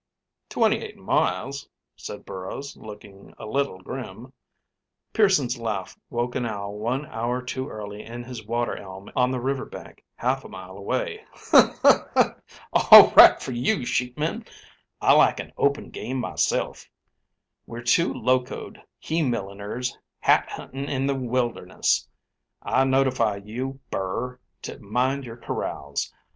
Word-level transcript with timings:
"Twenty 0.49 0.77
eight 0.77 0.97
miles," 0.97 1.69
said 1.95 2.25
Burrows, 2.25 2.75
looking 2.75 3.35
a 3.37 3.45
little 3.45 3.77
grim. 3.83 4.33
Pearson's 5.13 5.59
laugh 5.59 5.95
woke 6.09 6.33
an 6.33 6.43
owl 6.43 6.73
one 6.73 7.05
hour 7.05 7.39
too 7.43 7.69
early 7.69 8.01
in 8.01 8.23
his 8.23 8.43
water 8.43 8.75
elm 8.75 9.11
on 9.15 9.29
the 9.29 9.39
river 9.39 9.63
bank, 9.63 10.03
half 10.15 10.43
a 10.43 10.49
mile 10.49 10.75
away. 10.75 11.23
"All 11.53 13.11
right 13.15 13.39
for 13.39 13.51
you, 13.51 13.85
sheepman. 13.85 14.47
I 14.99 15.13
like 15.13 15.39
an 15.39 15.53
open 15.55 15.91
game, 15.91 16.17
myself. 16.19 16.89
We're 17.67 17.83
two 17.83 18.11
locoed 18.11 18.81
he 18.97 19.21
milliners 19.21 19.95
hat 20.21 20.49
hunting 20.49 20.85
in 20.89 21.05
the 21.05 21.13
wilderness. 21.13 22.09
I 22.63 22.85
notify 22.85 23.35
you. 23.35 23.79
Burr, 23.91 24.39
to 24.63 24.79
mind 24.79 25.25
your 25.25 25.37
corrals. 25.37 26.11